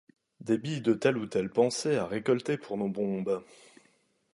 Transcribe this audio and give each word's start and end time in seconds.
Des 0.39 0.57
billes 0.57 0.81
de 0.81 0.95
telle 0.95 1.15
ou 1.17 1.27
telle 1.27 1.51
pensée 1.51 1.95
à 1.97 2.07
récolter 2.07 2.57
pour 2.57 2.75
nos 2.75 2.89
bombes. 2.89 3.43